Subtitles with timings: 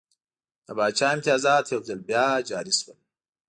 [0.65, 2.97] د پاچا امتیازات یو ځل بیا جاري شول.